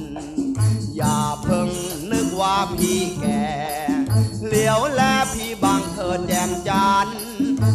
[0.96, 1.70] อย่าเพิ่ง
[2.40, 3.48] ว่าพี่แก่
[4.46, 5.00] เหลียวแล
[5.34, 7.08] พี่บางเถิดแจ่มจัน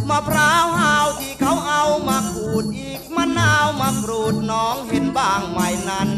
[0.09, 6.09] มะพร้าวหาวที่เขาเอามาขูดอีกมะนาวมากรูดน้องเห็นบ้างไหมนั้น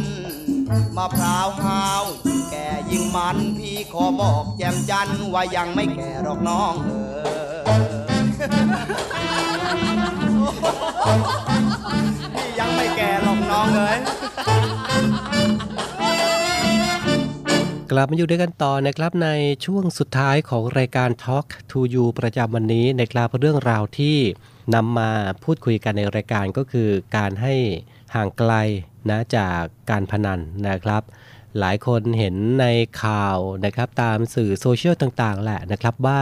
[0.96, 7.62] มะพร้าวหาวยิ่งแก่ยิ่งมันพี่ขอบอกแจ่มจันว่ายังไม่แก่หรอกน้องเออ
[12.36, 13.98] พี่ยังไม่แก่หรอกน้องเลย
[17.94, 19.30] กลับมาอยู่ด้วยกันต่อนะครับใน
[19.66, 24.18] ช่วงสุดท้ายของรายการ Talk to You ประจำวันนี้นะครับเรื่องราวที่
[24.76, 25.12] นำมา
[25.44, 27.54] พูดคุยกันในรายการก็คือการให้
[28.16, 28.54] ห่างไกล
[29.10, 31.04] นะจากการพนันนะครับ
[31.60, 32.66] หลายคนเห็นใน
[33.04, 36.22] ข่าวนะครับตามสื่อโซเชียลต่างๆ แหละนะครับว่า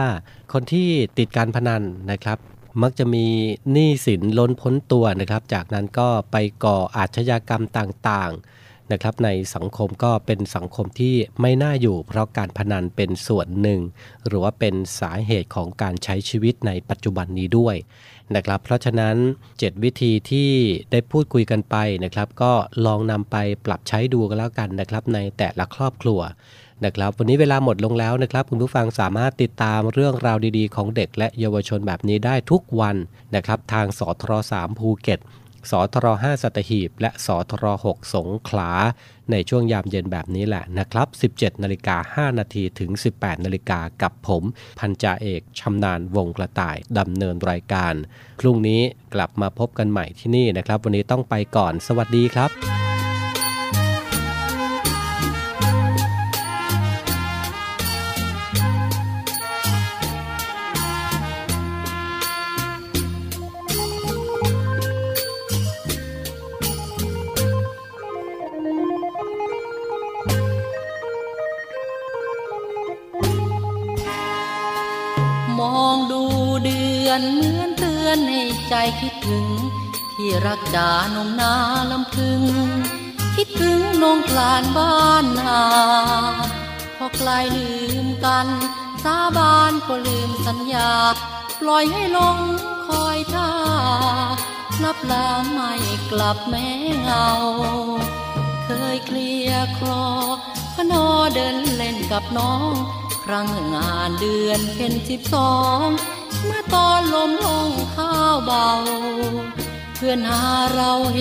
[0.52, 2.38] คนที่ติดการพนันนะครับ
[2.82, 3.26] มักจะมี
[3.72, 8.59] หนี้สินล้นพ้นตัวนะครับ จากนั้นก็ไปก่ออาชญากรรมต่างๆ
[8.92, 13.80] นะครับในสังคมก็เป็นสังคมที่ไม่น่าอยู่ เพราะการพนันเป็นส่วนหนึ่ง
[14.26, 17.76] หรือว่าเป็นสาเหตุของการใช้ชีวิตในปัจจุบันนี้ด้วย
[18.34, 19.16] นะครับเพราะฉะนั้น
[19.50, 20.50] 7 วิธีที่
[20.90, 22.52] ได้พูดคุยกันไปนะครับ ก็
[22.86, 23.36] ลองนำไป
[23.66, 26.20] ปรับใช้ดูกันแล้วกันนะครับ ในแต่ละครอบครัว
[26.84, 32.96] นะครับวันนี้เวลาหมดลงแล้วนะครับ คุณผู้ฟังสามารถติดตามเรื่องราวดีๆ ของเด็กและเยาวชนแบบนี้ได้ทุกวัน
[33.34, 35.20] นะครับ ทางสทร3ภูเก็ต
[35.70, 38.70] สทร5สัตหีบ และสทร6สงขลา
[39.30, 44.42] ในช่วงยามเย็นแบบนี้แหละนะครับ 17นาฬิกา5นาทีถึง 18นาฬิกากับผม
[44.78, 47.94] พันจ่าเอกชำนาญวงกระต่ายดำเนินรายการ
[48.40, 48.80] พรุ่งนี้
[49.14, 52.89] กลับมาพบกันใหม่ที่นี่นะครับ วันนี้ต้องไปก่อน สวัสดีครับ
[77.20, 79.46] อนเหมือนเตือนให้ใจคิดถึง
[80.14, 81.54] ที่รักจานมนา
[81.90, 82.42] ลำพึง
[83.34, 85.62] คิดถึงนงกลานบ้านนา
[86.96, 87.70] พอไกลลื
[88.04, 88.46] มกัน
[89.04, 90.92] สาบานก็ลืมสัญญา
[91.60, 92.38] ปล่อยให้ลง
[92.86, 93.50] คอยท่า
[94.84, 95.72] ลับลาไม่
[96.10, 96.68] กลับแม้
[97.00, 97.28] เงา
[98.64, 100.06] เคยเคลียคลอ
[100.74, 102.72] พนอเดินเล่นกับน้อง
[103.24, 105.54] ครั้งงานเดือนเป็นสิบสอ
[105.84, 105.86] ง
[106.44, 108.70] เมื่อตอนลมลงข้าวเบา
[109.96, 110.42] เพื่อนหา
[110.74, 111.18] เราเฮ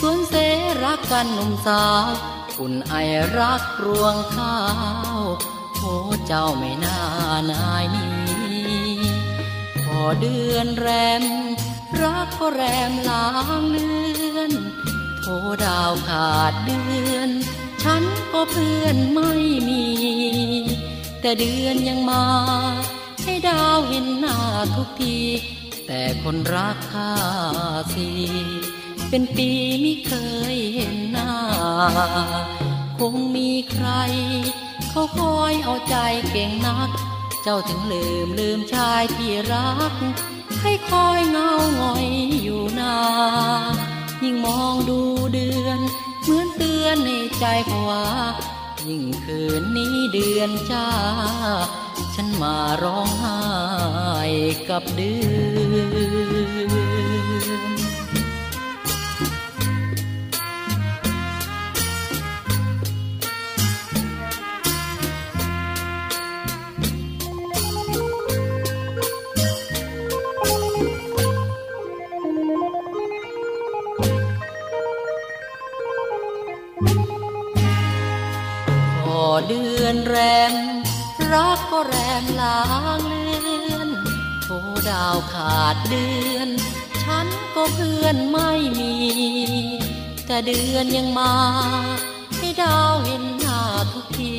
[0.00, 0.34] สวนเส
[0.82, 2.08] รักกันหนุ่มสาว
[2.58, 2.94] อุ่นไอ
[3.38, 4.58] รักรวงข้า
[5.16, 5.20] ว
[5.78, 5.94] โอ้
[6.26, 6.98] เจ้าไม่น่า
[7.50, 8.14] นายนี้
[9.82, 10.88] พอเดือนแร
[11.22, 11.24] ม
[12.02, 13.28] รักก็แรมลา
[13.60, 13.88] งเลื
[14.36, 14.52] อน
[15.20, 15.26] โท
[15.64, 16.82] ดาวขาดเดื
[17.14, 17.30] อน
[17.82, 18.02] ฉัน
[18.32, 19.32] ก็เพื่อนไม่
[19.68, 19.84] มี
[21.20, 22.24] แต่เดือนยังมา
[23.24, 24.38] ให้ดาวเห็นหน้า
[24.76, 25.18] ทุกที
[25.86, 27.12] แต่คนรักข้า
[27.94, 28.08] สิ
[29.08, 29.50] เป็นปี
[29.80, 30.12] ไม่เค
[30.54, 31.32] ยเห็นหน้า
[32.98, 33.88] คงมีใคร
[34.90, 35.96] เขาคอยเอาใจ
[36.30, 36.90] เก่งนัก
[37.42, 39.92] เจ้าถึงลืมลืมชายที่รัก
[40.60, 42.06] ให้คอยเงาหงอย
[42.42, 42.96] อยู่นา
[44.22, 45.00] ยิ่งมองดู
[45.32, 45.80] เดือน
[46.22, 48.04] เหมือนเตือนในใจภาวะ
[48.88, 50.88] ยิ่งคืนนี้เดือนจ้า
[52.14, 53.38] ฉันมาร้องไห้
[54.68, 55.14] กับเดื
[55.74, 56.34] อ
[57.60, 57.62] น
[79.02, 80.18] พอเดือนแร
[80.50, 80.52] ง
[81.34, 82.60] รักก็แรมลา
[82.98, 83.26] งเลื
[83.72, 83.88] อน
[84.42, 84.48] โท
[84.90, 86.48] ดาวขาดเดือน
[87.02, 88.94] ฉันก็เพื่อนไม่มี
[90.26, 91.34] แต่เดือนยังมา
[92.38, 93.60] ให้ดาวเห็นหน้า
[93.92, 94.36] ทุกที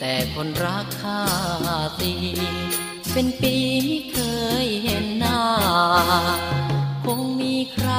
[0.00, 1.22] แต่คนรักข้า
[2.00, 2.14] ตี
[3.12, 4.18] เป็นปีไม่เค
[4.64, 5.40] ยเห็นหน้า
[7.04, 7.90] คงมีใคร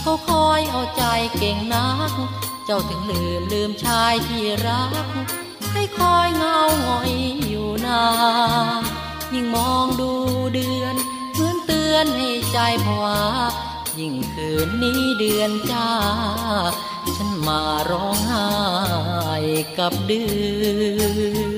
[0.00, 1.04] เขาคอยเอาใจ
[1.38, 2.12] เก่งนัก
[2.64, 5.06] เจ้าถึงลืมลืมชายที่รัก
[5.78, 7.12] ให้คอยเงาหงอย
[7.48, 8.04] อยู่นา
[8.80, 8.82] น
[9.34, 10.10] ยิ่งมองดู
[10.54, 10.94] เดือน
[11.34, 13.18] เหมือนเตือนให้ใจผวา
[13.98, 15.90] ยิ่งคืนนี้เดือนจ้า
[17.16, 18.48] ฉันมาร้องไห้
[19.78, 21.57] กับเดือน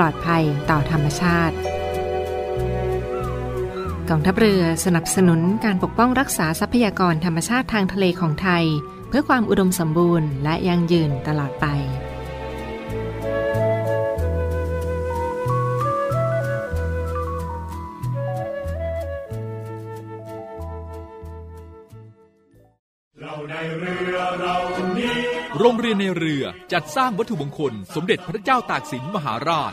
[0.00, 1.56] ลอดภัยต่อธรรมชาติ
[4.08, 8.64] กองทัพเรือสนับสนุนการปกป้องรักษาทรัพยากรธรรมชาติทางทะเลของไทย
[9.08, 11.66] เพื่อความอุดมสมบูรณ์และยั่งยืนตลอดไป
[25.58, 29.72] โรงเรียนในเรือจัดสร้างวัตถุมงคล สมเด็จพระเจ้าตากสินมหาราช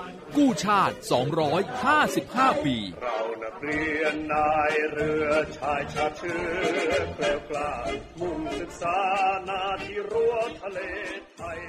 [0.37, 0.95] กู้ชาติ
[1.81, 5.27] 255 ปี เรานักเรียนนายเรือ
[5.57, 7.71] ชายชาเชื้อเกลียวกล้า
[8.19, 8.99] มุ่งศึกษา
[9.47, 10.79] นาที่รั้วทะเล
[11.35, 11.59] ไทย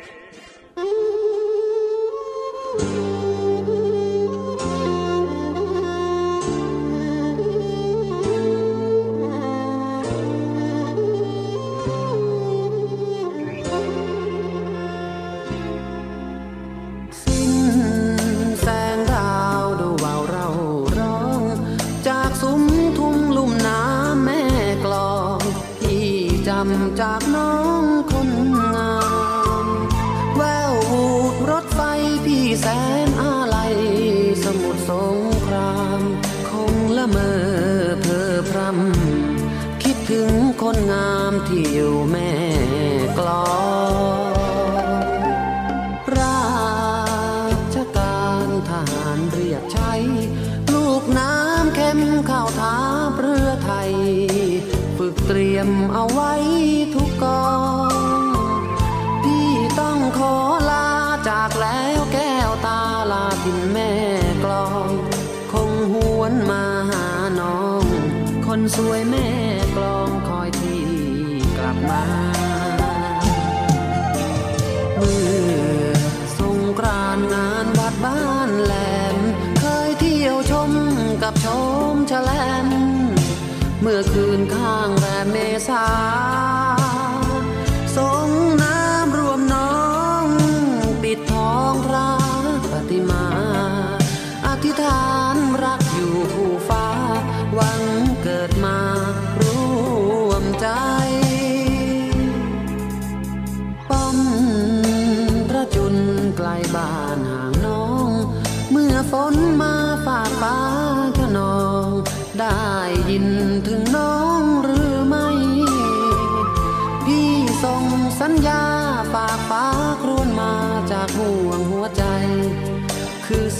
[27.03, 28.30] จากน้องคน
[28.74, 28.96] งา
[29.64, 29.66] ม
[30.36, 31.80] แววบูดรถไฟ
[32.24, 32.66] พี่แส
[33.07, 33.74] นอาลัย
[34.44, 36.00] สมุทรสงคราม
[36.48, 40.30] คงละเมอเพอพรำคิดถึง
[40.62, 42.41] คนงามที่อยู่แม่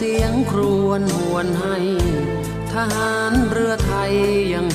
[0.05, 1.77] เสียงครวญหวนให้
[2.73, 4.13] ทหารเรือไทย
[4.53, 4.67] ยัง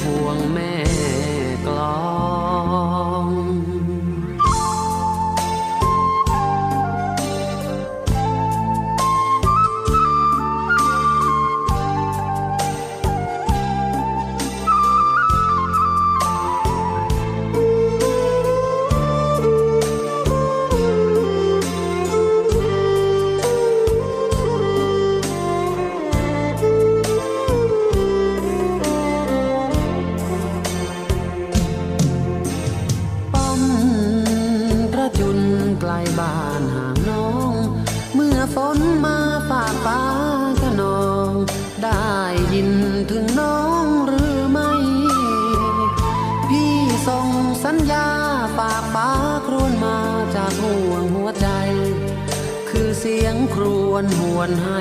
[54.48, 54.80] รให้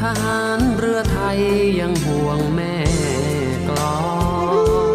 [0.00, 1.40] ทหารเรือไทย
[1.80, 2.76] ยังห่วงแม่
[3.68, 3.98] กลอ
[4.54, 4.90] ง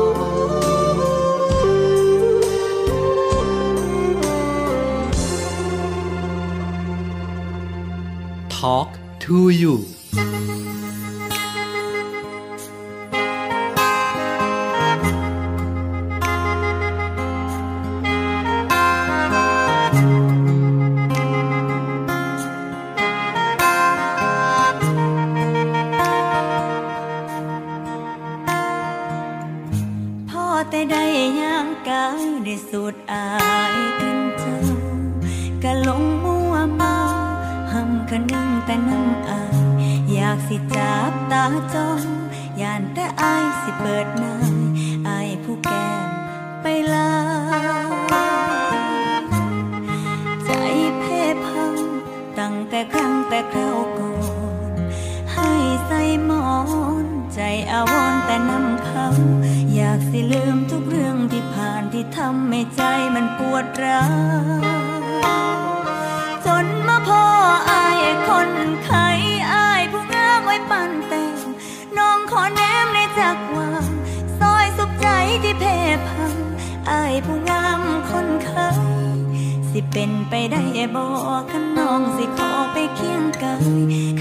[8.57, 8.89] Talk
[9.25, 9.94] to you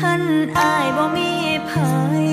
[0.00, 0.22] ขัน
[0.58, 1.30] อายบ่มี
[1.68, 1.90] ภั
[2.24, 2.26] ย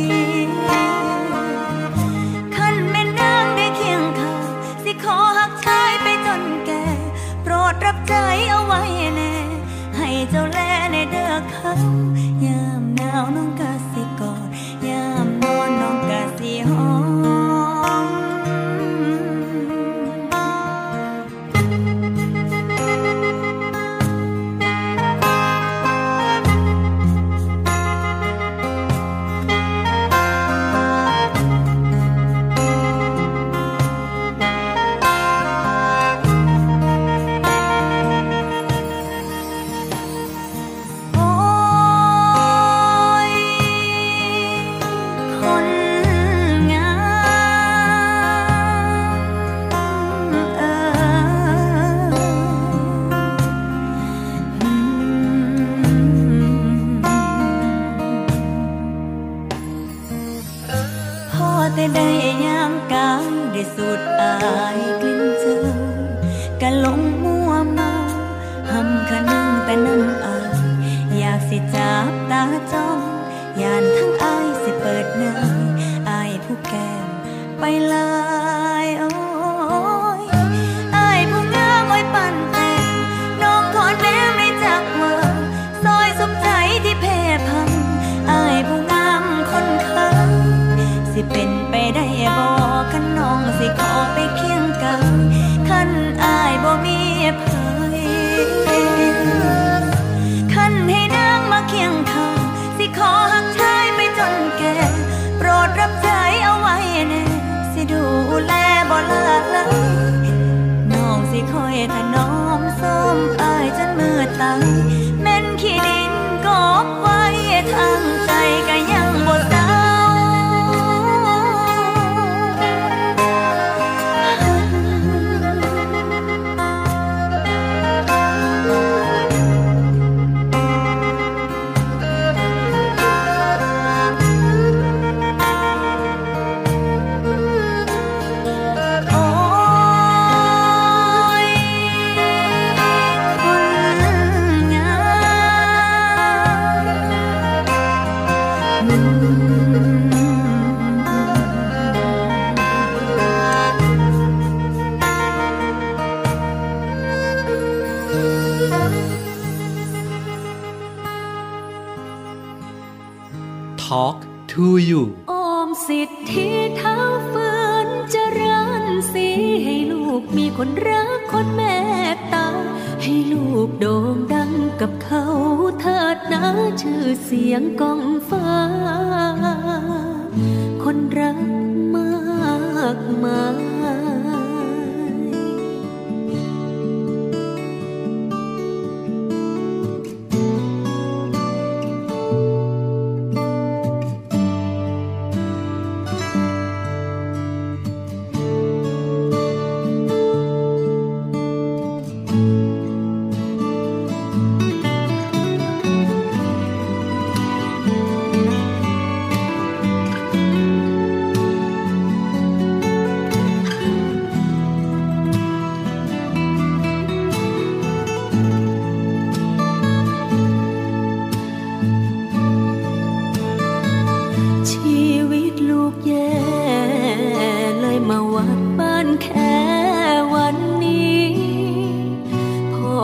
[2.56, 4.44] ขันแม่นางได้เคียงข้าง
[4.84, 6.72] สิขอหักชาไปจนแก
[7.44, 8.16] โปรดรับใจ
[8.50, 8.82] เอาไว้
[9.16, 9.34] แน่
[9.98, 10.60] ให้เจ้าแล
[10.92, 11.74] ในเด้อเขา
[12.46, 13.50] ยามหนาวน้อง
[114.60, 115.01] แ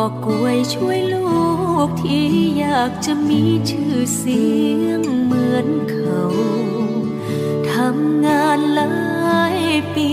[0.08, 1.38] อกล้วยช่วยลู
[1.88, 2.28] กที่
[2.60, 4.44] อยากจะมีชื่อเสี
[4.84, 6.22] ยงเหมือนเขา
[7.72, 9.60] ทำงานหลาย
[9.96, 10.10] ปี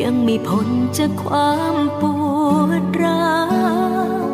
[0.00, 0.68] ยังไมีผล
[0.98, 2.02] จากความป
[2.66, 3.36] วดร้า
[4.16, 4.26] ว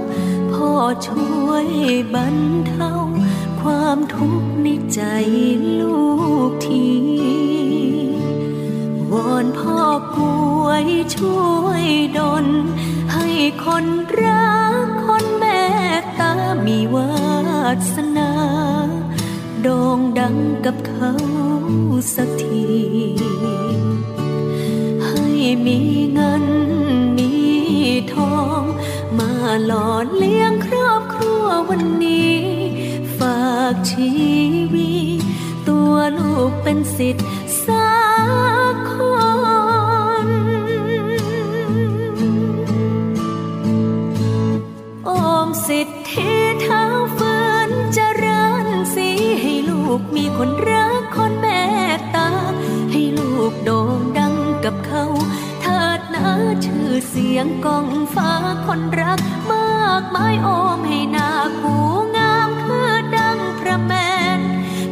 [0.52, 0.70] พ่อ
[1.08, 1.68] ช่วย
[2.14, 2.38] บรร
[2.68, 2.90] เทา
[3.60, 5.00] ความทุกข์ในใจ
[5.80, 6.00] ลู
[6.48, 6.88] กที
[9.10, 9.80] วอนพ่อ
[10.16, 10.84] กล้วย
[11.16, 11.84] ช่วย
[12.18, 12.46] ดล
[13.12, 13.28] ให้
[13.64, 13.86] คน
[14.22, 14.75] รัก
[16.20, 16.32] ตา
[16.66, 17.10] มีวา
[17.94, 18.30] สนา
[19.62, 21.12] โด่งดังกับเขา
[22.14, 22.66] สักที
[25.06, 25.26] ให้
[25.66, 25.78] มี
[26.12, 26.44] เงิน
[27.16, 27.32] มี
[28.14, 28.62] ทอง
[29.18, 29.30] มา
[29.66, 32.38] หล่อเลี้ยงครอบครัววันนี้
[33.18, 33.40] ฝา
[33.72, 34.12] กชี
[34.74, 35.22] วิต
[35.68, 37.25] ตัวลูกเป็นสิทธิ
[50.36, 51.62] คนรักคนแม่
[52.14, 52.30] ตา
[52.90, 54.34] ให้ลูกโด่งดัง
[54.64, 55.04] กับเขา
[55.60, 56.26] เถิดนะ
[56.64, 58.32] ชื่อเสียงกองฟ้า
[58.66, 59.20] คนรัก
[59.52, 61.30] มากมายโอมให้นา
[61.62, 61.76] กู
[62.16, 63.92] งามคือดังพระแม
[64.38, 64.40] น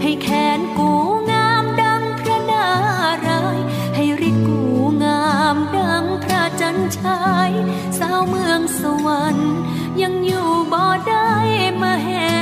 [0.03, 0.29] ให้แข
[0.59, 0.91] นกู
[1.31, 2.67] งามดังพระนา
[3.27, 3.59] ราย
[3.95, 4.61] ให้ฤทธิ์กู
[5.05, 5.25] งา
[5.55, 7.51] มดังพระจันทราย
[7.99, 9.53] สาวเมืองสวรรค์
[10.03, 11.31] ยังอยู่บ่ได้
[11.83, 12.34] มาเห็น